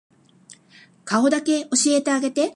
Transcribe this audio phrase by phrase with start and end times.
[1.05, 2.49] 顔だけ教えてあげて